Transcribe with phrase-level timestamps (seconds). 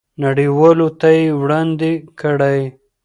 [0.23, 2.61] نړیوالو ته یې وړاندې کړئ.